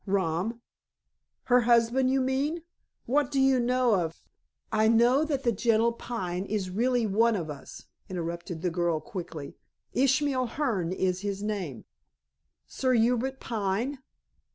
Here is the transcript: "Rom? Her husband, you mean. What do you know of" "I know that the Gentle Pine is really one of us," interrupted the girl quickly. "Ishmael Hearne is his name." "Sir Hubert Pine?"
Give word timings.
"Rom? 0.07 0.61
Her 1.43 1.61
husband, 1.61 2.09
you 2.09 2.21
mean. 2.21 2.63
What 3.05 3.29
do 3.29 3.39
you 3.39 3.59
know 3.59 4.01
of" 4.03 4.19
"I 4.71 4.87
know 4.87 5.23
that 5.23 5.43
the 5.43 5.51
Gentle 5.51 5.93
Pine 5.93 6.43
is 6.47 6.71
really 6.71 7.05
one 7.05 7.35
of 7.35 7.51
us," 7.51 7.85
interrupted 8.09 8.63
the 8.63 8.71
girl 8.71 8.99
quickly. 8.99 9.57
"Ishmael 9.93 10.47
Hearne 10.57 10.91
is 10.91 11.21
his 11.21 11.43
name." 11.43 11.85
"Sir 12.65 12.93
Hubert 12.95 13.39
Pine?" 13.39 13.99